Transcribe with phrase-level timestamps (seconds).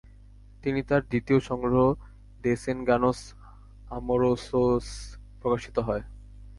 [0.63, 1.85] তিনি তার দ্বিতীয় সংগ্রহ
[2.41, 3.19] দেসেনগানোস
[3.89, 4.87] আমোরোসাস
[5.41, 6.03] প্রকাশিত হয়।